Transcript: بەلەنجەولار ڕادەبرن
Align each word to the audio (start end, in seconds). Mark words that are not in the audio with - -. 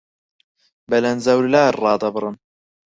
بەلەنجەولار 0.89 1.73
ڕادەبرن 1.83 2.35